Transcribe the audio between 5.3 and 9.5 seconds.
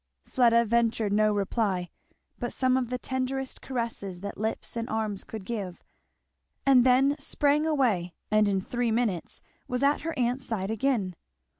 give; and then sprang away and in three minutes